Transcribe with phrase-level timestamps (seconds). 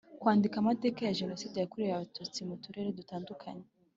[0.19, 3.65] Kwandika amateka ya Jenoside yakorewe Abatutsi mu Turere dutandukanye